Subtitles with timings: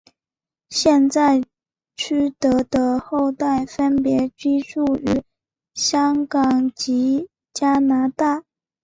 [0.71, 1.43] 现在
[1.95, 5.21] 区德的后代分别居住于
[5.75, 8.43] 香港及加拿大。